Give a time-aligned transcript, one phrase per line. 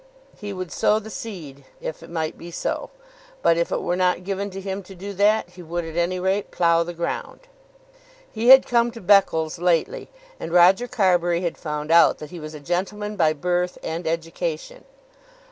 [0.35, 2.89] He would sow the seed if it might be so;
[3.43, 6.19] but if it were not given to him to do that, he would at any
[6.19, 7.41] rate plough the ground.
[8.31, 10.09] He had come to Beccles lately,
[10.39, 14.85] and Roger Carbury had found out that he was a gentleman by birth and education.